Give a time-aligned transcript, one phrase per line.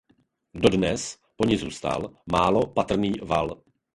[0.53, 3.63] Dodnes po ní zůstal málo patrný val.